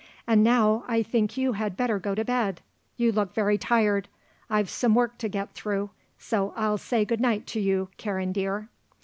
[0.25, 2.61] "And now I think you had better go to bed.
[2.97, 4.07] You look very tired.
[4.49, 8.67] I've some work to get through, so I'll say good night to you, Karen dear."